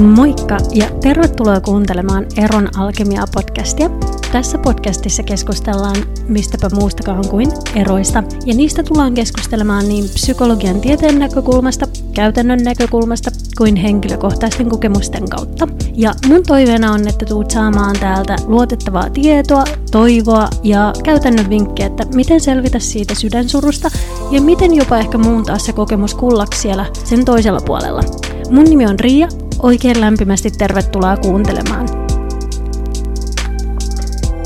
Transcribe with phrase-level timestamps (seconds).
[0.00, 3.90] Moikka ja tervetuloa kuuntelemaan Eron Alkemia-podcastia.
[4.32, 5.96] Tässä podcastissa keskustellaan
[6.28, 13.76] mistäpä muustakaan kuin eroista, ja niistä tullaan keskustelemaan niin psykologian tieteen näkökulmasta, käytännön näkökulmasta kuin
[13.76, 15.68] henkilökohtaisten kokemusten kautta.
[15.94, 22.06] Ja mun toiveena on, että tuut saamaan täältä luotettavaa tietoa, toivoa ja käytännön vinkkejä, että
[22.14, 23.90] miten selvitä siitä sydänsurusta
[24.30, 28.02] ja miten jopa ehkä muuntaa se kokemus kullaksi siellä sen toisella puolella.
[28.50, 29.28] Mun nimi on Riia
[29.62, 31.86] Oikein lämpimästi tervetuloa kuuntelemaan.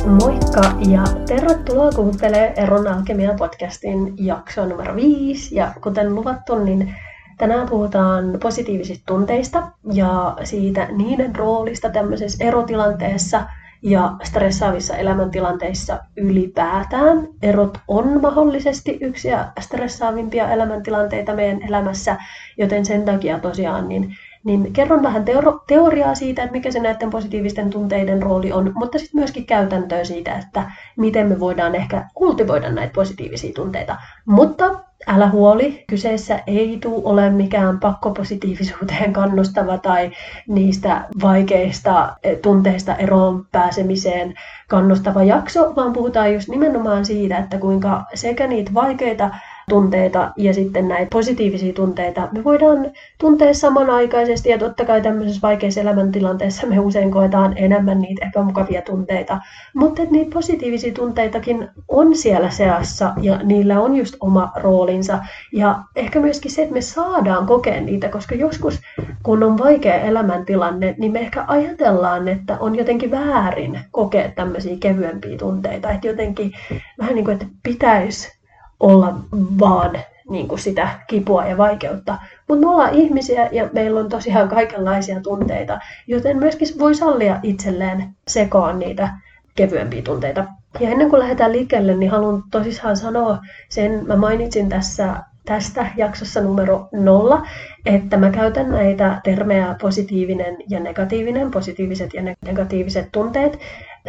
[0.06, 5.56] Moikka ja tervetuloa kuuntelemaan Eron Alkemia podcastin jaksoa numero 5.
[5.56, 6.94] Ja kuten luvattu, niin
[7.38, 13.44] tänään puhutaan positiivisista tunteista ja siitä niiden roolista tämmöisessä erotilanteessa
[13.82, 17.28] ja stressaavissa elämäntilanteissa ylipäätään.
[17.42, 22.16] Erot on mahdollisesti yksi ja stressaavimpia elämäntilanteita meidän elämässä,
[22.58, 25.24] joten sen takia tosiaan niin niin kerron vähän
[25.66, 30.38] teoriaa siitä, että mikä se näiden positiivisten tunteiden rooli on, mutta sitten myöskin käytäntöä siitä,
[30.38, 33.96] että miten me voidaan ehkä kultivoida näitä positiivisia tunteita.
[34.26, 40.10] Mutta älä huoli, kyseessä ei tule ole mikään pakkopositiivisuuteen kannustava tai
[40.48, 44.34] niistä vaikeista tunteista eroon pääsemiseen
[44.68, 49.30] kannustava jakso, vaan puhutaan just nimenomaan siitä, että kuinka sekä niitä vaikeita
[49.70, 52.28] tunteita ja sitten näitä positiivisia tunteita.
[52.32, 58.26] Me voidaan tuntea samanaikaisesti ja totta kai tämmöisessä vaikeassa elämäntilanteessa me usein koetaan enemmän niitä
[58.26, 59.40] epämukavia tunteita,
[59.74, 65.18] mutta niitä positiivisia tunteitakin on siellä seassa ja niillä on just oma roolinsa.
[65.52, 68.80] Ja ehkä myöskin se, että me saadaan kokea niitä, koska joskus
[69.22, 75.38] kun on vaikea elämäntilanne, niin me ehkä ajatellaan, että on jotenkin väärin kokea tämmöisiä kevyempiä
[75.38, 76.52] tunteita, että jotenkin
[76.98, 78.39] vähän niin kuin, että pitäisi
[78.80, 79.14] olla
[79.58, 79.90] vaan
[80.30, 82.18] niin kuin sitä kipua ja vaikeutta.
[82.48, 88.16] Mutta me ollaan ihmisiä ja meillä on tosiaan kaikenlaisia tunteita, joten myöskin voi sallia itselleen
[88.28, 89.08] sekoa niitä
[89.54, 90.44] kevyempiä tunteita.
[90.80, 93.38] Ja ennen kuin lähdetään liikkeelle, niin haluan tosissaan sanoa
[93.68, 97.46] sen, mä mainitsin tässä tästä jaksossa numero nolla,
[97.86, 103.58] että mä käytän näitä termejä positiivinen ja negatiivinen, positiiviset ja negatiiviset tunteet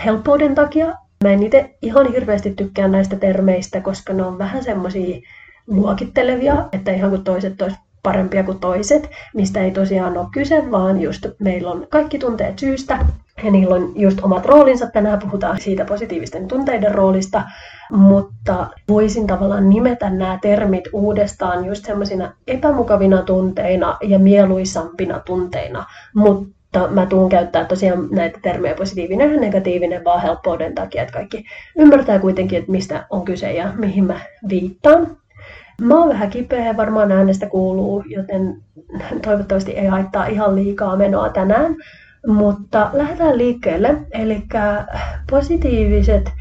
[0.05, 0.93] helppouden takia,
[1.23, 5.19] Mä en itse ihan hirveästi tykkää näistä termeistä, koska ne on vähän semmoisia
[5.67, 11.01] luokittelevia, että ihan kuin toiset olisi parempia kuin toiset, mistä ei tosiaan ole kyse, vaan
[11.01, 13.05] just meillä on kaikki tunteet syystä,
[13.43, 14.87] ja niillä on just omat roolinsa.
[14.91, 17.43] Tänään puhutaan siitä positiivisten tunteiden roolista,
[17.91, 26.60] mutta voisin tavallaan nimetä nämä termit uudestaan just semmoisina epämukavina tunteina ja mieluisampina tunteina, mutta
[26.73, 31.45] mutta mä tuun käyttää tosiaan näitä termejä positiivinen ja negatiivinen vaan helppouden takia, että kaikki
[31.77, 35.17] ymmärtää kuitenkin, että mistä on kyse ja mihin mä viittaan.
[35.81, 38.57] Mä oon vähän kipeä, varmaan äänestä kuuluu, joten
[39.25, 41.75] toivottavasti ei haittaa ihan liikaa menoa tänään.
[42.27, 43.95] Mutta lähdetään liikkeelle.
[44.11, 44.43] Eli
[45.29, 46.31] positiiviset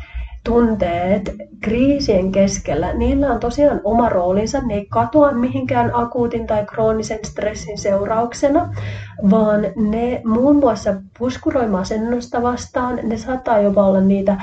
[0.45, 1.31] tunteet
[1.61, 4.61] kriisien keskellä, niillä on tosiaan oma roolinsa.
[4.61, 8.75] Ne ei katoa mihinkään akuutin tai kroonisen stressin seurauksena,
[9.31, 12.99] vaan ne muun muassa puskuroi masennusta vastaan.
[13.03, 14.37] Ne saattaa jopa olla niitä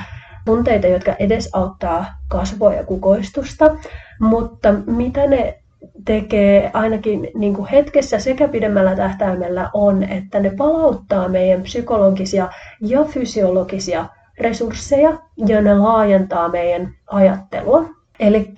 [0.44, 3.76] tunteita, jotka edesauttaa kasvua ja kukoistusta,
[4.20, 5.58] mutta mitä ne
[6.04, 12.48] tekee ainakin niin kuin hetkessä sekä pidemmällä tähtäimellä on, että ne palauttaa meidän psykologisia
[12.80, 14.06] ja fysiologisia
[14.40, 17.84] resursseja ja ne laajentaa meidän ajattelua.
[18.20, 18.52] Eli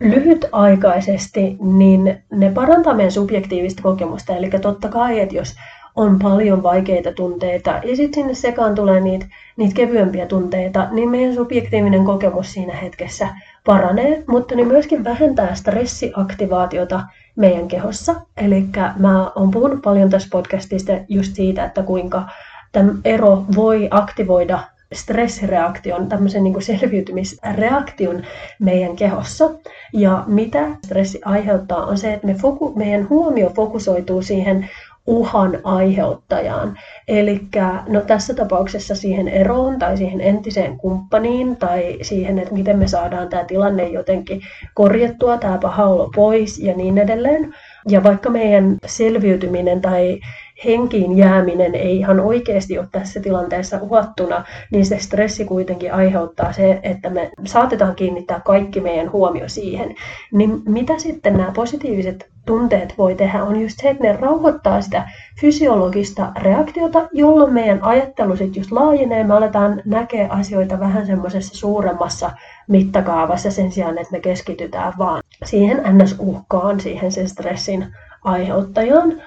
[0.00, 4.36] lyhytaikaisesti niin ne parantaa meidän subjektiivista kokemusta.
[4.36, 5.54] Eli totta kai, että jos
[5.96, 11.34] on paljon vaikeita tunteita ja sitten sinne sekaan tulee niitä, niitä kevyempiä tunteita, niin meidän
[11.34, 13.28] subjektiivinen kokemus siinä hetkessä
[13.66, 17.02] paranee, mutta ne myöskin vähentää stressiaktivaatiota
[17.36, 18.14] meidän kehossa.
[18.36, 18.64] Eli
[18.98, 22.22] mä oon puhunut paljon tässä podcastista just siitä, että kuinka
[22.72, 24.58] tämä ero voi aktivoida
[24.92, 28.22] stressireaktion, tämmöisen niin kuin selviytymisreaktion
[28.58, 29.50] meidän kehossa.
[29.92, 34.68] Ja mitä stressi aiheuttaa on se, että me foku, meidän huomio fokusoituu siihen
[35.06, 36.78] uhan aiheuttajaan.
[37.08, 37.40] Eli
[37.88, 43.28] no tässä tapauksessa siihen eroon tai siihen entiseen kumppaniin tai siihen, että miten me saadaan
[43.28, 44.40] tämä tilanne jotenkin
[44.74, 47.54] korjattua, tämä paha olo pois ja niin edelleen.
[47.88, 50.20] Ja vaikka meidän selviytyminen tai
[50.64, 56.80] henkiin jääminen ei ihan oikeasti ole tässä tilanteessa uhattuna, niin se stressi kuitenkin aiheuttaa se,
[56.82, 59.94] että me saatetaan kiinnittää kaikki meidän huomio siihen.
[60.32, 65.08] Niin mitä sitten nämä positiiviset tunteet voi tehdä, on just se, että ne rauhoittaa sitä
[65.40, 72.30] fysiologista reaktiota, jolloin meidän ajattelu sitten just laajenee, me aletaan näkeä asioita vähän semmoisessa suuremmassa
[72.68, 77.86] mittakaavassa sen sijaan, että me keskitytään vaan siihen ns-uhkaan, siihen sen stressin
[78.24, 79.22] aiheuttajaan.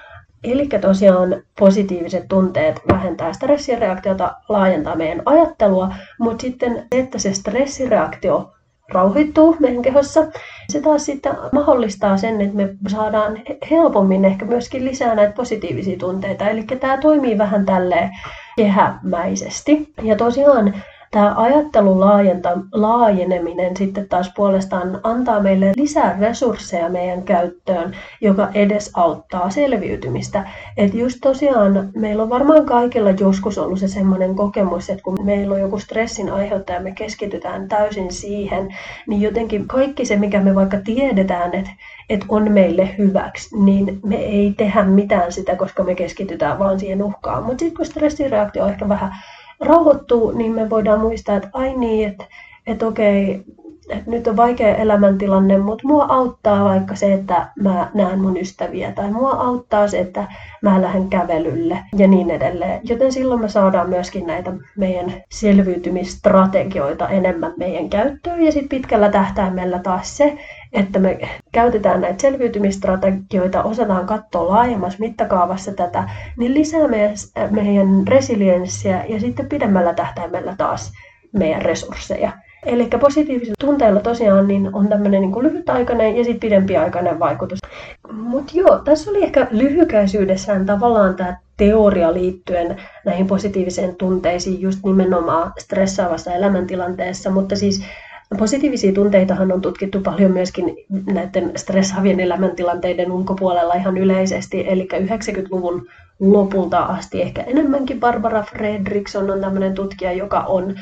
[0.52, 8.52] Eli tosiaan positiiviset tunteet vähentää stressireaktiota, laajentaa meidän ajattelua, mutta sitten että se stressireaktio
[8.92, 10.26] rauhoittuu meidän kehossa.
[10.68, 13.38] Se taas sitten mahdollistaa sen, että me saadaan
[13.70, 16.48] helpommin ehkä myöskin lisää näitä positiivisia tunteita.
[16.48, 18.10] Eli tämä toimii vähän tälleen
[18.56, 19.92] kehämäisesti.
[20.02, 20.74] Ja tosiaan
[21.16, 22.00] Tämä ajattelun
[22.72, 30.48] laajeneminen sitten taas puolestaan antaa meille lisää resursseja meidän käyttöön, joka edesauttaa selviytymistä.
[30.76, 35.54] Että just tosiaan meillä on varmaan kaikilla joskus ollut se semmoinen kokemus, että kun meillä
[35.54, 38.74] on joku stressin aiheuttaja ja me keskitytään täysin siihen,
[39.06, 41.70] niin jotenkin kaikki se, mikä me vaikka tiedetään, että,
[42.10, 47.02] että on meille hyväksi, niin me ei tehdä mitään sitä, koska me keskitytään vaan siihen
[47.02, 47.44] uhkaan.
[47.44, 49.12] Mutta sitten kun stressireaktio on ehkä vähän
[49.60, 52.24] rauhoittuu, niin me voidaan muistaa, että ai niin, että,
[52.66, 53.44] että okei,
[53.88, 58.92] että nyt on vaikea elämäntilanne, mutta mua auttaa vaikka se, että mä näen mun ystäviä,
[58.92, 60.24] tai mua auttaa se, että
[60.62, 62.80] mä lähden kävelylle ja niin edelleen.
[62.84, 69.78] Joten silloin me saadaan myöskin näitä meidän selviytymistrategioita enemmän meidän käyttöön, ja sitten pitkällä tähtäimellä
[69.78, 70.38] taas se,
[70.76, 71.18] että me
[71.52, 77.14] käytetään näitä selviytymistrategioita, osataan katsoa laajemmassa mittakaavassa tätä, niin lisää meidän,
[77.50, 80.92] meidän resilienssiä ja sitten pidemmällä tähtäimellä taas
[81.32, 82.32] meidän resursseja.
[82.66, 87.58] Eli positiivisilla tunteilla tosiaan niin on tämmöinen niin lyhytaikainen ja sitten pidempiaikainen vaikutus.
[88.12, 95.52] Mutta joo, tässä oli ehkä lyhykäisyydessään tavallaan tämä teoria liittyen näihin positiivisiin tunteisiin just nimenomaan
[95.58, 97.84] stressaavassa elämäntilanteessa, mutta siis
[98.38, 100.76] Positiivisia tunteitahan on tutkittu paljon myöskin
[101.12, 105.86] näiden stressaavien elämäntilanteiden ulkopuolella ihan yleisesti, eli 90-luvun
[106.20, 108.00] lopulta asti ehkä enemmänkin.
[108.00, 110.74] Barbara Fredriksson on tämmöinen tutkija, joka on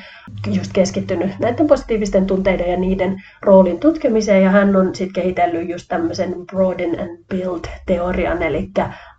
[0.53, 5.89] just keskittynyt näiden positiivisten tunteiden ja niiden roolin tutkimiseen, ja hän on sitten kehitellyt just
[5.89, 8.71] tämmöisen broaden and build-teorian, eli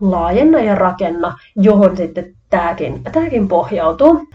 [0.01, 4.27] laajenna ja rakenna, johon sitten tämäkin, tämäkin pohjautuu.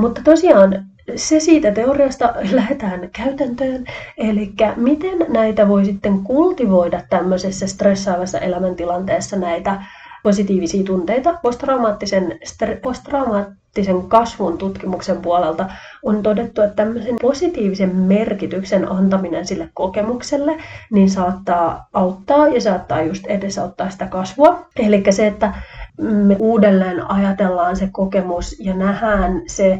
[0.00, 3.84] Mutta tosiaan se siitä teoriasta lähdetään käytäntöön,
[4.18, 9.82] eli miten näitä voi sitten kultivoida tämmöisessä stressaavassa elämäntilanteessa näitä
[10.22, 11.38] positiivisia tunteita.
[11.42, 12.38] Posttraumaattisen,
[12.82, 15.68] posttraumaattisen kasvun tutkimuksen puolelta
[16.02, 20.56] on todettu, että tämmöisen positiivisen merkityksen antaminen sille kokemukselle
[20.92, 24.66] niin saattaa auttaa ja saattaa just edesauttaa sitä kasvua.
[24.76, 25.54] Eli se, että
[26.00, 29.78] me uudelleen ajatellaan se kokemus ja nähdään se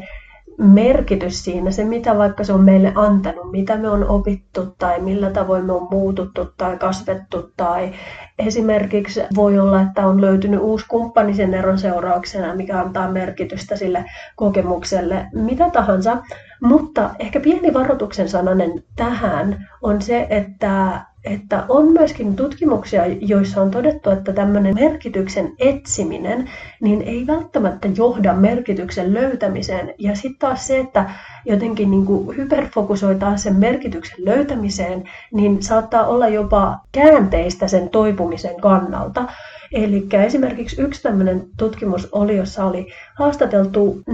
[0.57, 5.29] merkitys siinä, se mitä vaikka se on meille antanut, mitä me on opittu tai millä
[5.29, 7.91] tavoin me on muututtu tai kasvettu tai
[8.39, 14.05] esimerkiksi voi olla, että on löytynyt uusi kumppani sen eron seurauksena, mikä antaa merkitystä sille
[14.35, 16.17] kokemukselle, mitä tahansa.
[16.61, 21.01] Mutta ehkä pieni varoituksen sananen tähän on se, että
[21.33, 26.49] että on myöskin tutkimuksia, joissa on todettu, että tämmöinen merkityksen etsiminen
[26.81, 29.93] niin ei välttämättä johda merkityksen löytämiseen.
[29.97, 31.09] Ja sitten taas se, että
[31.45, 35.03] jotenkin niin kuin hyperfokusoitaan sen merkityksen löytämiseen,
[35.33, 39.25] niin saattaa olla jopa käänteistä sen toipumisen kannalta.
[39.71, 44.13] Eli esimerkiksi yksi tämmöinen tutkimus oli, jossa oli haastateltu 9-11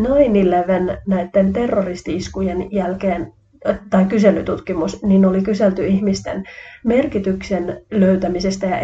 [1.07, 3.33] näiden terroristi-iskujen jälkeen
[3.89, 6.43] tai kyselytutkimus, niin oli kyselty ihmisten
[6.83, 8.77] merkityksen löytämisestä ja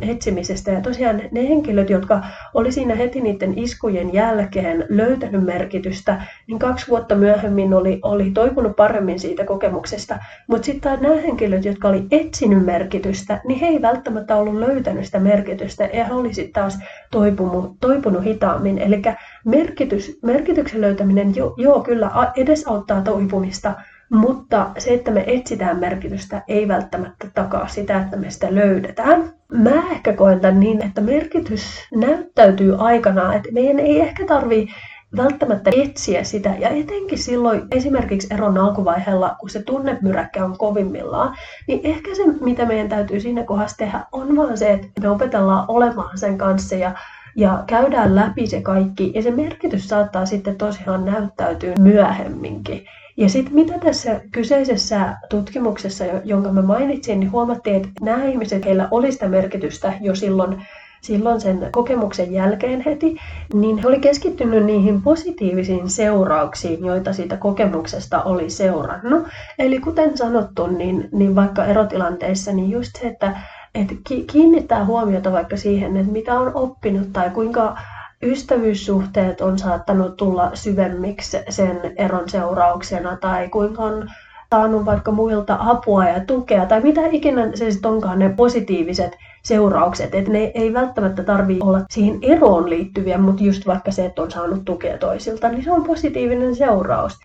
[0.00, 0.70] etsimisestä.
[0.70, 2.22] Ja tosiaan ne henkilöt, jotka
[2.54, 8.76] oli siinä heti niiden iskujen jälkeen löytänyt merkitystä, niin kaksi vuotta myöhemmin oli, oli toipunut
[8.76, 10.18] paremmin siitä kokemuksesta.
[10.48, 15.20] Mutta sitten nämä henkilöt, jotka oli etsinyt merkitystä, niin he ei välttämättä ollut löytänyt sitä
[15.20, 16.78] merkitystä ja he oli sitten taas
[17.10, 18.78] toipunut, toipunut hitaammin.
[18.78, 19.02] Eli
[19.44, 23.74] merkitys, merkityksen löytäminen jo, joo kyllä edesauttaa toipumista,
[24.10, 29.32] mutta se, että me etsitään merkitystä, ei välttämättä takaa sitä, että me sitä löydetään.
[29.52, 31.62] Mä ehkä koen tämän niin, että merkitys
[31.94, 34.68] näyttäytyy aikana, että meidän ei ehkä tarvi
[35.16, 36.54] välttämättä etsiä sitä.
[36.58, 41.36] Ja etenkin silloin esimerkiksi eron alkuvaiheella, kun se tunnemyräkkä on kovimmillaan,
[41.68, 45.64] niin ehkä se, mitä meidän täytyy siinä kohdassa tehdä, on vaan se, että me opetellaan
[45.68, 46.92] olemaan sen kanssa ja
[47.36, 52.84] ja käydään läpi se kaikki, ja se merkitys saattaa sitten tosiaan näyttäytyä myöhemminkin.
[53.16, 58.88] Ja sitten mitä tässä kyseisessä tutkimuksessa, jonka mä mainitsin, niin huomattiin, että nämä ihmiset, heillä
[58.90, 60.62] oli sitä merkitystä jo silloin
[61.02, 63.16] silloin sen kokemuksen jälkeen heti,
[63.54, 69.28] niin he oli keskittynyt niihin positiivisiin seurauksiin, joita siitä kokemuksesta oli seurannut.
[69.58, 73.36] Eli kuten sanottu, niin, niin vaikka erotilanteissa, niin just se, että,
[73.74, 73.94] että
[74.32, 77.76] kiinnittää huomiota vaikka siihen, että mitä on oppinut tai kuinka
[78.22, 84.08] ystävyyssuhteet on saattanut tulla syvemmiksi sen eron seurauksena tai kuinka on
[84.50, 90.14] saanut vaikka muilta apua ja tukea tai mitä ikinä se sitten onkaan ne positiiviset seuraukset.
[90.14, 94.30] Että ne ei välttämättä tarvi olla siihen eroon liittyviä, mutta just vaikka se, että on
[94.30, 97.18] saanut tukea toisilta, niin se on positiivinen seuraus.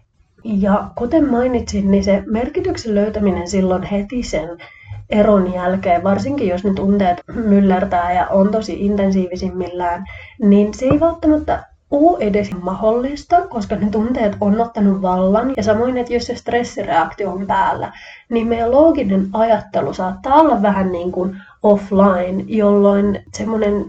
[0.44, 4.50] Ja kuten mainitsin, niin se merkityksen löytäminen silloin heti sen
[5.10, 10.06] eron jälkeen, varsinkin jos ne tunteet myllertää ja on tosi intensiivisimmillään,
[10.42, 15.54] niin se ei välttämättä ole edes mahdollista, koska ne tunteet on ottanut vallan.
[15.58, 17.92] Ja samoin, että jos se stressireaktio on päällä,
[18.30, 23.86] niin meidän looginen ajattelu saattaa olla vähän niin kuin offline, jolloin semmoinen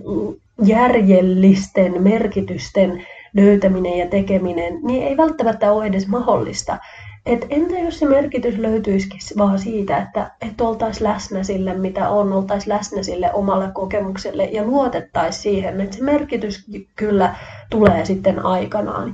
[0.65, 3.03] järjellisten merkitysten
[3.35, 6.79] löytäminen ja tekeminen, niin ei välttämättä ole edes mahdollista.
[7.29, 12.33] Et entä jos se merkitys löytyisikin vaan siitä, että et oltaisiin läsnä sille, mitä on,
[12.33, 16.67] oltaisiin läsnä sille omalle kokemukselle ja luotettaisiin siihen, että se merkitys
[16.97, 17.35] kyllä
[17.71, 19.13] tulee sitten aikanaan.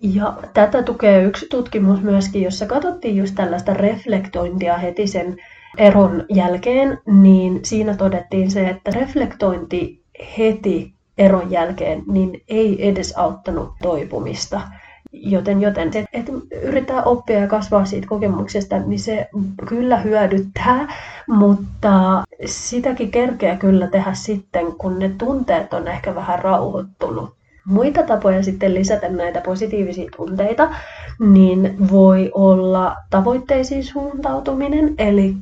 [0.00, 5.36] Ja tätä tukee yksi tutkimus myöskin, jossa katsottiin just tällaista reflektointia heti sen
[5.78, 10.02] eron jälkeen, niin siinä todettiin se, että reflektointi
[10.38, 14.60] heti eron jälkeen niin ei edes auttanut toipumista.
[15.20, 16.32] Joten, joten se, että
[16.62, 19.28] yrittää oppia ja kasvaa siitä kokemuksesta, niin se
[19.68, 20.94] kyllä hyödyttää,
[21.28, 27.35] mutta sitäkin kerkeä kyllä tehdä sitten, kun ne tunteet on ehkä vähän rauhoittunut.
[27.66, 30.68] Muita tapoja sitten lisätä näitä positiivisia tunteita,
[31.20, 35.34] niin voi olla tavoitteisiin suuntautuminen, eli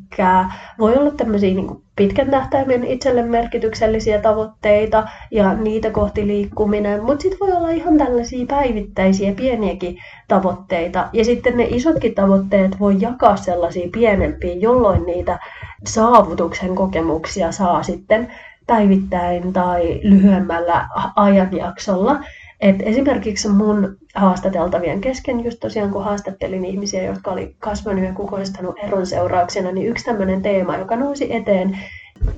[0.79, 7.41] voi olla tämmöisiä niin pitkän tähtäimen itselle merkityksellisiä tavoitteita ja niitä kohti liikkuminen, mutta sitten
[7.41, 9.97] voi olla ihan tällaisia päivittäisiä pieniäkin
[10.29, 11.09] tavoitteita.
[11.13, 15.39] Ja sitten ne isotkin tavoitteet voi jakaa sellaisiin pienempiin, jolloin niitä
[15.87, 18.33] saavutuksen kokemuksia saa sitten
[18.67, 22.21] päivittäin tai lyhyemmällä ajanjaksolla.
[22.61, 28.77] Et esimerkiksi mun haastateltavien kesken, just tosiaan kun haastattelin ihmisiä, jotka oli kasvanut ja kukoistanut
[28.83, 31.79] eron seurauksena, niin yksi tämmöinen teema, joka nousi eteen,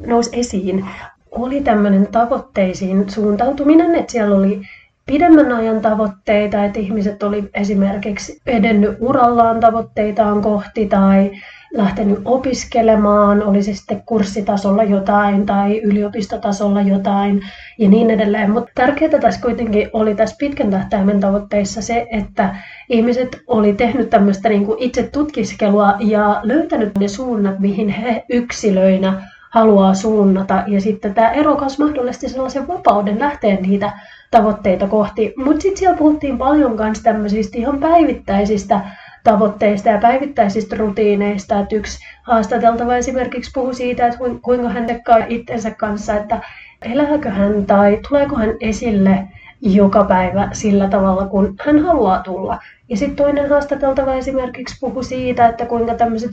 [0.07, 0.87] nousi esiin,
[1.31, 4.61] oli tämmöinen tavoitteisiin suuntautuminen, että siellä oli
[5.07, 11.31] pidemmän ajan tavoitteita, että ihmiset oli esimerkiksi edennyt urallaan tavoitteitaan kohti tai
[11.75, 17.41] lähtenyt opiskelemaan, oli se sitten kurssitasolla jotain tai yliopistotasolla jotain
[17.79, 18.51] ja niin edelleen.
[18.51, 22.57] Mutta tärkeää tässä kuitenkin oli tässä pitkän tähtäimen tavoitteissa se, että
[22.89, 29.23] ihmiset oli tehnyt tämmöistä niin kuin itse tutkiskelua ja löytänyt ne suunnat, mihin he yksilöinä
[29.51, 30.65] haluaa suunnata.
[30.67, 33.93] Ja sitten tämä erokas mahdollisti sellaisen vapauden lähteä niitä
[34.31, 35.35] tavoitteita kohti.
[35.37, 38.81] Mutta sitten siellä puhuttiin paljon myös tämmöisistä ihan päivittäisistä
[39.27, 41.61] tavoitteista ja päivittäisistä rutiineista.
[41.61, 46.41] Että yksi haastateltava esimerkiksi puhui siitä, että kuinka hän tekee itsensä kanssa, että
[46.83, 49.29] elääkö hän tai tuleeko hän esille
[49.61, 52.59] joka päivä sillä tavalla, kun hän haluaa tulla.
[52.89, 56.31] Ja sitten toinen haastateltava esimerkiksi puhui siitä, että kuinka tämmöiset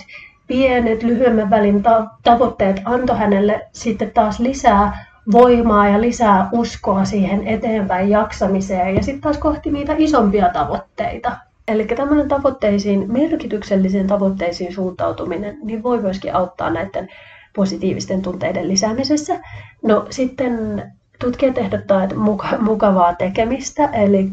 [0.48, 1.84] pienet, lyhyemmän välin
[2.24, 9.22] tavoitteet antoi hänelle sitten taas lisää voimaa ja lisää uskoa siihen eteenpäin jaksamiseen ja sitten
[9.22, 11.38] taas kohti niitä isompia tavoitteita.
[11.68, 17.10] Eli tämmöinen tavoitteisiin, merkityksellisiin tavoitteisiin suuntautuminen, niin voi myöskin auttaa näiden
[17.56, 19.40] positiivisten tunteiden lisäämisessä.
[19.82, 20.84] No sitten
[21.20, 22.16] tutkijat ehdottaa, että
[22.60, 24.30] mukavaa tekemistä, eli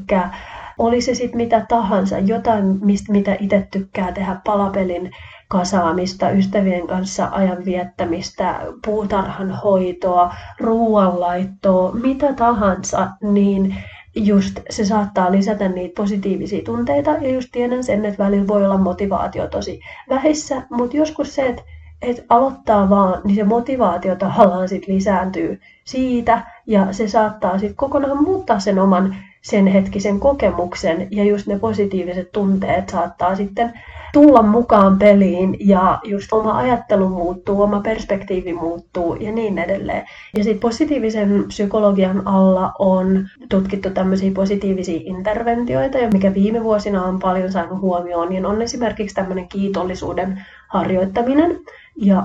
[0.79, 5.11] oli se sitten mitä tahansa, jotain, mistä, mitä itse tykkää tehdä, palapelin
[5.49, 13.77] kasaamista, ystävien kanssa ajan viettämistä, puutarhan hoitoa, ruoanlaittoa, mitä tahansa, niin
[14.15, 18.79] just se saattaa lisätä niitä positiivisia tunteita ja just tiedän sen, että välillä voi olla
[18.79, 21.63] motivaatio tosi vähissä, mutta joskus se, että
[22.03, 28.23] et aloittaa vaan, niin se motivaatio tahallaan sit lisääntyy siitä ja se saattaa sitten kokonaan
[28.23, 33.73] muuttaa sen oman sen hetkisen kokemuksen ja just ne positiiviset tunteet saattaa sitten
[34.13, 40.07] tulla mukaan peliin ja just oma ajattelu muuttuu, oma perspektiivi muuttuu ja niin edelleen.
[40.37, 47.53] Ja sitten positiivisen psykologian alla on tutkittu tämmöisiä positiivisia interventioita, mikä viime vuosina on paljon
[47.53, 51.61] saanut huomioon, niin on esimerkiksi tämmöinen kiitollisuuden harjoittaminen.
[51.97, 52.25] Ja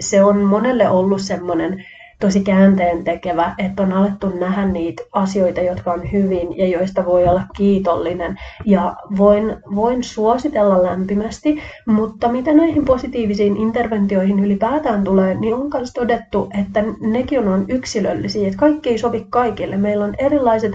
[0.00, 1.84] se on monelle ollut semmoinen
[2.22, 7.28] tosi käänteen tekevä, että on alettu nähdä niitä asioita, jotka on hyvin ja joista voi
[7.28, 8.38] olla kiitollinen.
[8.64, 15.92] Ja voin, voin suositella lämpimästi, mutta mitä näihin positiivisiin interventioihin ylipäätään tulee, niin on myös
[15.92, 19.76] todettu, että nekin on yksilöllisiä, että kaikki ei sovi kaikille.
[19.76, 20.72] Meillä on erilaiset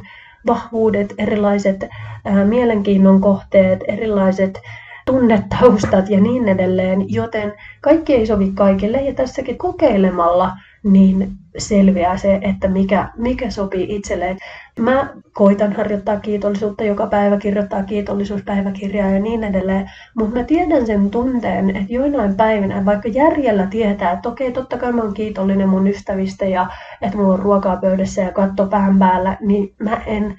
[0.48, 1.86] vahvuudet, erilaiset
[2.26, 4.62] ää, mielenkiinnon kohteet, erilaiset
[5.06, 10.52] tunnetaustat ja niin edelleen, joten kaikki ei sovi kaikille ja tässäkin kokeilemalla
[10.94, 14.38] niin selviää se, että mikä, mikä sopii itselleen.
[14.80, 21.10] Mä koitan harjoittaa kiitollisuutta joka päivä, kirjoittaa kiitollisuuspäiväkirjaa ja niin edelleen, mutta mä tiedän sen
[21.10, 25.88] tunteen, että joinain päivinä, vaikka järjellä tietää, että okei, totta kai mä oon kiitollinen mun
[25.88, 26.68] ystävistä ja
[27.02, 30.36] että mulla on ruokaa pöydässä ja katto pään päällä, niin mä en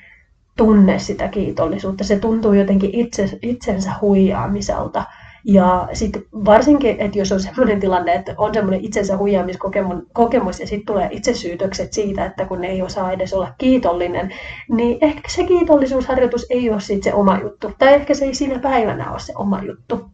[0.56, 2.04] tunne sitä kiitollisuutta.
[2.04, 5.04] Se tuntuu jotenkin itse, itsensä huijaamiselta.
[5.48, 10.86] Ja sitten varsinkin, että jos on sellainen tilanne, että on semmoinen itsensä huijaamiskokemus ja sitten
[10.86, 14.34] tulee itsesyytökset siitä, että kun ei osaa edes olla kiitollinen,
[14.70, 17.72] niin ehkä se kiitollisuusharjoitus ei ole sitten se oma juttu.
[17.78, 20.10] Tai ehkä se ei siinä päivänä ole se oma juttu.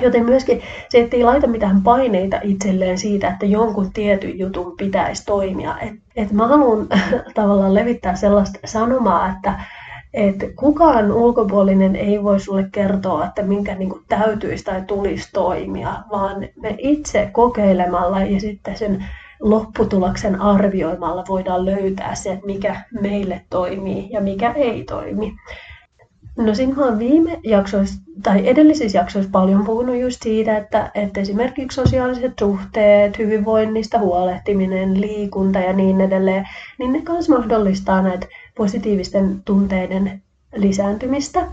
[0.00, 5.24] Joten myöskin se, että ei laita mitään paineita itselleen siitä, että jonkun tietyn jutun pitäisi
[5.26, 5.78] toimia.
[5.78, 6.86] Et, et mä haluan
[7.34, 9.60] tavallaan levittää sellaista sanomaa, että
[10.14, 15.94] että kukaan ulkopuolinen ei voi sulle kertoa, että minkä niin kuin täytyisi tai tulisi toimia,
[16.10, 19.04] vaan me itse kokeilemalla ja sitten sen
[19.40, 25.34] lopputuloksen arvioimalla voidaan löytää se, että mikä meille toimii ja mikä ei toimi.
[26.36, 31.20] No siinä mä oon viime jaksoissa tai edellisissä jaksoissa paljon puhunut just siitä, että, että
[31.20, 36.48] esimerkiksi sosiaaliset suhteet, hyvinvoinnista huolehtiminen, liikunta ja niin edelleen,
[36.78, 38.26] niin ne myös mahdollistaa näitä
[38.58, 40.22] positiivisten tunteiden
[40.56, 41.46] lisääntymistä.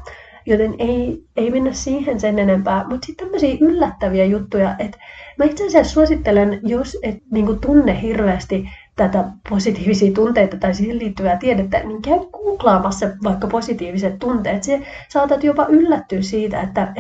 [0.46, 2.86] Joten ei, ei mennä siihen sen enempää.
[2.90, 4.98] Mutta sitten tämmöisiä yllättäviä juttuja, että
[5.38, 11.38] mä itse asiassa suosittelen, jos et niin tunne hirveästi tätä positiivisia tunteita tai siihen liittyvää
[11.38, 14.64] tiedettä, niin käy googlaamassa vaikka positiiviset tunteet.
[14.64, 16.94] Se saatat jopa yllättyä siitä, että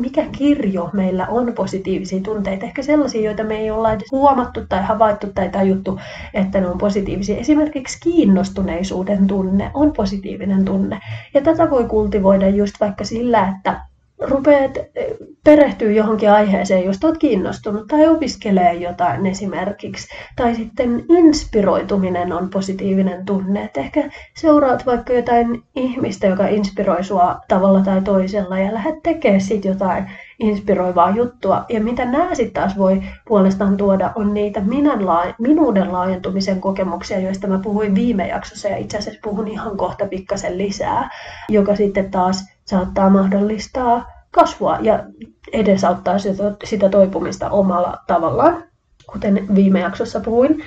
[0.00, 2.64] mikä kirjo meillä on positiivisia tunteita.
[2.64, 6.00] Ehkä sellaisia, joita me ei olla edes huomattu tai havaittu tai tajuttu,
[6.34, 7.36] että ne on positiivisia.
[7.36, 11.00] Esimerkiksi kiinnostuneisuuden tunne on positiivinen tunne.
[11.34, 13.91] Ja tätä voi kultivoida just vaikka sillä, että
[14.24, 15.06] rupeat eh,
[15.44, 23.24] perehtyä johonkin aiheeseen, jos olet kiinnostunut, tai opiskelee jotain esimerkiksi, tai sitten inspiroituminen on positiivinen
[23.24, 23.64] tunne.
[23.64, 29.40] Et ehkä seuraat vaikka jotain ihmistä, joka inspiroi sua tavalla tai toisella, ja lähdet tekemään
[29.40, 31.64] sitten jotain inspiroivaa juttua.
[31.68, 37.20] Ja mitä nämä sitten taas voi puolestaan tuoda, on niitä minän laa- minuuden laajentumisen kokemuksia,
[37.20, 41.10] joista mä puhuin viime jaksossa, ja itse asiassa puhun ihan kohta pikkasen lisää,
[41.48, 45.04] joka sitten taas saattaa mahdollistaa kasvua ja
[45.52, 46.16] edesauttaa
[46.64, 48.64] sitä, toipumista omalla tavallaan,
[49.12, 50.62] kuten viime jaksossa puhuin.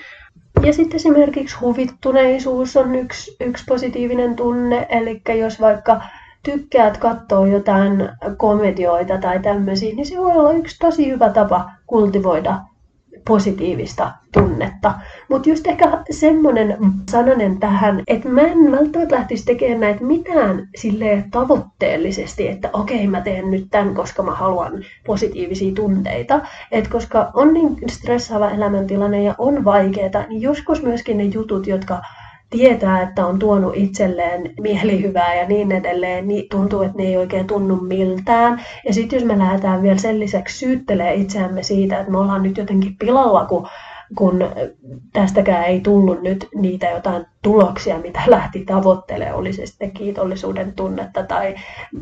[0.61, 6.01] Ja sitten esimerkiksi huvittuneisuus on yksi, yksi positiivinen tunne, eli jos vaikka
[6.43, 12.59] tykkäät katsoa jotain komedioita tai tämmöisiä, niin se voi olla yksi tosi hyvä tapa kultivoida
[13.27, 14.93] positiivista tunnetta.
[15.29, 16.77] Mutta just ehkä semmoinen
[17.11, 23.21] sananen tähän, että mä en välttämättä lähtisi tekemään näitä mitään sille tavoitteellisesti, että okei mä
[23.21, 24.71] teen nyt tämän, koska mä haluan
[25.05, 26.41] positiivisia tunteita.
[26.71, 32.01] Et koska on niin stressaava elämäntilanne ja on vaikeaa, niin joskus myöskin ne jutut, jotka
[32.57, 37.47] tietää, että on tuonut itselleen mielihyvää ja niin edelleen, niin tuntuu, että ne ei oikein
[37.47, 38.61] tunnu miltään.
[38.87, 42.57] Ja sitten jos me lähdetään vielä sen lisäksi syyttelee itseämme siitä, että me ollaan nyt
[42.57, 43.67] jotenkin pilalla, kun
[44.15, 44.49] kun
[45.13, 51.23] tästäkään ei tullut nyt niitä jotain tuloksia, mitä lähti tavoittelemaan, oli se sitten kiitollisuuden tunnetta
[51.23, 51.55] tai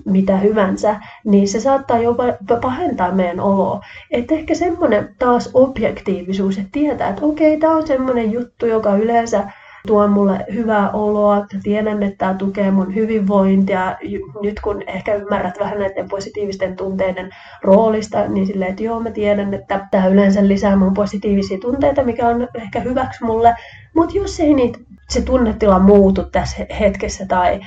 [0.05, 2.23] mitä hyvänsä, niin se saattaa jopa
[2.61, 3.81] pahentaa meidän oloa.
[4.11, 9.51] Että ehkä semmoinen taas objektiivisuus, että tietää, että okei, tämä on semmoinen juttu, joka yleensä
[9.87, 13.97] tuo mulle hyvää oloa, tiedän, että tämä tukee mun hyvinvointia.
[14.41, 17.29] Nyt kun ehkä ymmärrät vähän näiden positiivisten tunteiden
[17.61, 22.27] roolista, niin silleen, että joo, mä tiedän, että tämä yleensä lisää mun positiivisia tunteita, mikä
[22.27, 23.55] on ehkä hyväksi mulle.
[23.95, 27.59] Mutta jos ei niitä, se tunnetila muutu tässä hetkessä tai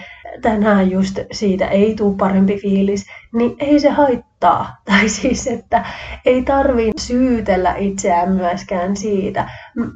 [0.42, 4.76] tänään just siitä ei tule parempi fiilis, niin ei se haittaa.
[4.84, 5.84] Tai siis, että
[6.24, 9.50] ei tarvi syytellä itseään myöskään siitä,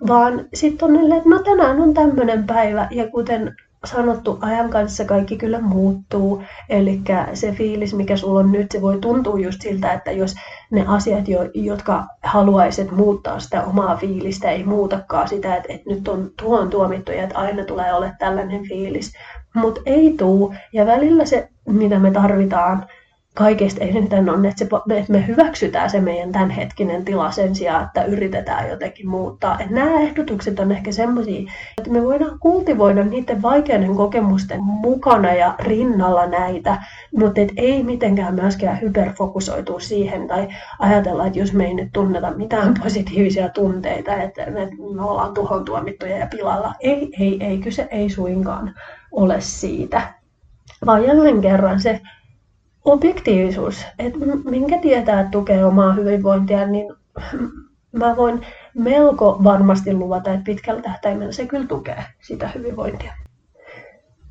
[0.09, 5.05] vaan sitten on niille, että no tänään on tämmöinen päivä ja kuten sanottu, ajan kanssa
[5.05, 6.43] kaikki kyllä muuttuu.
[6.69, 7.01] Eli
[7.35, 10.35] se fiilis, mikä sulla on nyt, se voi tuntua just siltä, että jos
[10.71, 11.25] ne asiat,
[11.55, 17.13] jotka haluaisit muuttaa sitä omaa fiilistä, ei muutakaan sitä, että, että nyt on tuon tuomittu
[17.13, 19.13] ja että aina tulee olla tällainen fiilis.
[19.55, 20.55] Mutta ei tuu.
[20.73, 22.87] Ja välillä se, mitä me tarvitaan,
[23.35, 24.65] kaikesta eniten on, että, se,
[24.99, 29.61] että me hyväksytään se meidän tämänhetkinen tila sen sijaan, että yritetään jotenkin muuttaa.
[29.61, 35.55] Että nämä ehdotukset on ehkä semmoisia, että me voidaan kultivoida niiden vaikeiden kokemusten mukana ja
[35.59, 36.83] rinnalla näitä,
[37.17, 42.31] mutta et ei mitenkään myöskään hyperfokusoitua siihen tai ajatella, että jos me ei nyt tunneta
[42.31, 44.69] mitään positiivisia tunteita, että me
[45.03, 46.75] ollaan tuhon tuomittuja ja pilalla.
[46.81, 48.75] Ei, ei, ei, kyse ei suinkaan
[49.13, 50.03] ole siitä.
[50.87, 52.01] Vaan jälleen kerran se
[52.85, 56.95] objektiivisuus, että minkä tietää, tukee omaa hyvinvointia, niin
[57.93, 63.13] mä voin melko varmasti luvata, että pitkällä tähtäimellä se kyllä tukee sitä hyvinvointia.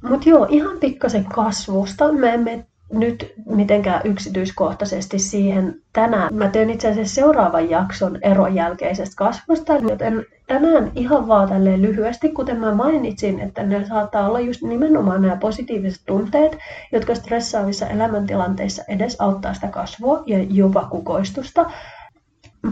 [0.10, 2.12] Mutta joo, ihan pikkasen kasvusta.
[2.12, 6.36] Me emme nyt mitenkään yksityiskohtaisesti siihen tänään.
[6.36, 12.30] Mä teen itse asiassa seuraavan jakson eron jälkeisestä kasvusta, joten tänään ihan vaan tälleen lyhyesti,
[12.30, 16.58] kuten mä mainitsin, että ne saattaa olla just nimenomaan nämä positiiviset tunteet,
[16.92, 21.72] jotka stressaavissa elämäntilanteissa edes auttaa sitä kasvua ja jopa kukoistusta.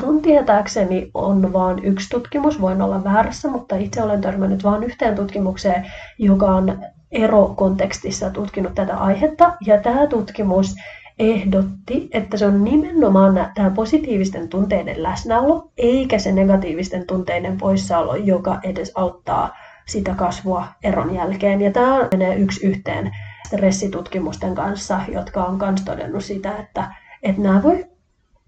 [0.03, 5.15] Mun tietääkseni on vain yksi tutkimus, voin olla väärässä, mutta itse olen törmännyt vain yhteen
[5.15, 6.80] tutkimukseen, joka on
[7.12, 9.58] erokontekstissa tutkinut tätä aihetta.
[9.65, 10.76] Ja tämä tutkimus
[11.20, 18.60] ehdotti, että se on nimenomaan tämä positiivisten tunteiden läsnäolo, eikä se negatiivisten tunteiden poissaolo, joka
[18.63, 19.56] edes auttaa
[19.88, 21.62] sitä kasvua eron jälkeen.
[21.62, 23.12] Ja tämä menee yksi yhteen
[23.48, 27.86] stressitutkimusten kanssa, jotka on myös todennut sitä, että, että nämä voi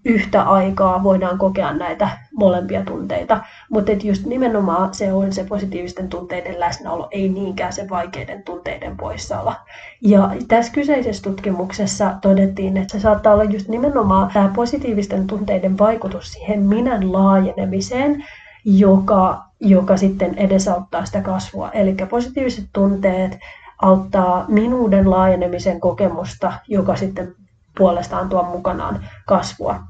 [0.05, 3.39] yhtä aikaa voidaan kokea näitä molempia tunteita,
[3.71, 8.97] mutta että just nimenomaan se on se positiivisten tunteiden läsnäolo, ei niinkään se vaikeiden tunteiden
[8.97, 9.53] poissaolo.
[10.01, 16.31] Ja tässä kyseisessä tutkimuksessa todettiin, että se saattaa olla just nimenomaan tämä positiivisten tunteiden vaikutus
[16.31, 18.25] siihen minän laajenemiseen,
[18.65, 21.71] joka, joka sitten edesauttaa sitä kasvua.
[21.71, 23.39] Eli positiiviset tunteet
[23.81, 27.35] auttaa minuuden laajenemisen kokemusta, joka sitten
[27.77, 29.88] puolestaan tuo mukanaan kasvua.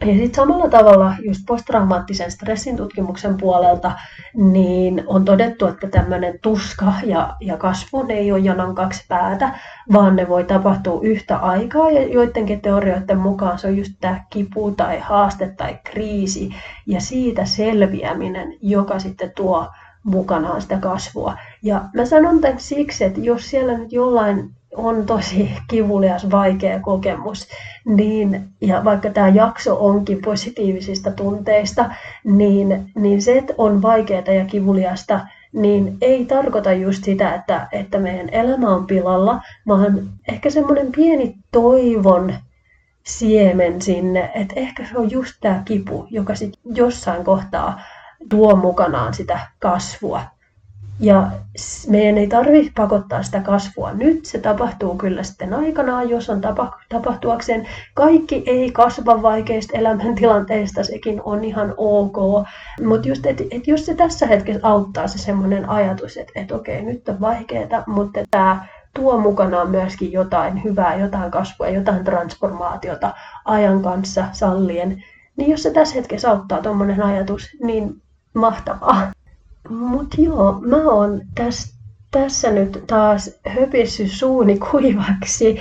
[0.00, 3.92] Ja sitten samalla tavalla just posttraumaattisen stressin tutkimuksen puolelta
[4.34, 9.58] niin on todettu, että tämmöinen tuska ja, ja kasvu ne ei ole janan kaksi päätä,
[9.92, 14.70] vaan ne voi tapahtua yhtä aikaa ja joidenkin teorioiden mukaan se on just tämä kipu
[14.70, 16.50] tai haaste tai kriisi
[16.86, 19.68] ja siitä selviäminen, joka sitten tuo
[20.04, 21.36] mukanaan sitä kasvua.
[21.62, 27.48] Ja mä sanon tämän siksi, että jos siellä nyt jollain on tosi kivulias, vaikea kokemus,
[27.84, 31.90] niin, ja vaikka tämä jakso onkin positiivisista tunteista,
[32.24, 35.20] niin, niin se, että on vaikeaa ja kivuliasta,
[35.52, 41.34] niin ei tarkoita just sitä, että, että meidän elämä on pilalla, vaan ehkä semmoinen pieni
[41.52, 42.34] toivon
[43.06, 47.80] siemen sinne, että ehkä se on just tämä kipu, joka sitten jossain kohtaa
[48.28, 50.22] tuo mukanaan sitä kasvua.
[51.02, 51.30] Ja
[51.88, 56.40] meidän ei tarvitse pakottaa sitä kasvua nyt, se tapahtuu kyllä sitten aikanaan, jos on
[56.88, 57.66] tapahtuakseen.
[57.94, 62.16] Kaikki ei kasva vaikeista elämäntilanteista, sekin on ihan ok.
[62.86, 66.82] Mutta just, että et jos se tässä hetkessä auttaa se semmoinen ajatus, että et okei,
[66.82, 73.82] nyt on vaikeaa, mutta tämä tuo mukanaan myöskin jotain hyvää, jotain kasvua, jotain transformaatiota ajan
[73.82, 75.04] kanssa sallien,
[75.36, 78.02] niin jos se tässä hetkessä auttaa tuommoinen ajatus, niin
[78.34, 79.12] mahtavaa.
[79.70, 81.74] Mutta joo, mä oon täs,
[82.10, 85.58] tässä nyt taas höpissy suuni kuivaksi.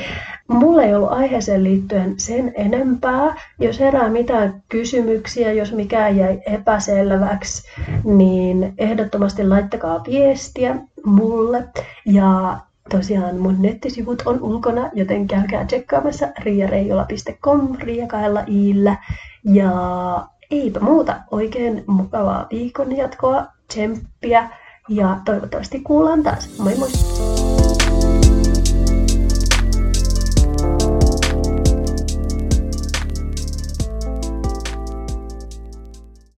[0.48, 3.36] Mulla ei ollut aiheeseen liittyen sen enempää.
[3.60, 7.64] Jos herää mitään kysymyksiä, jos mikään jäi epäselväksi,
[8.04, 11.64] niin ehdottomasti laittakaa viestiä mulle.
[12.06, 12.58] Ja
[12.90, 18.98] tosiaan mun nettisivut on ulkona, joten käykää tsekkaamassa riareijola.com riakailla iillä.
[19.44, 19.72] Ja
[20.52, 24.50] eipä muuta, oikein mukavaa viikon jatkoa tsemppiä
[24.90, 26.60] ja toivottavasti kuullaan taas.
[26.60, 26.90] Moi moi!